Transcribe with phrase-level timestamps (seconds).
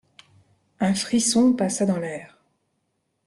[0.79, 2.41] Un frisson passa dans l'air.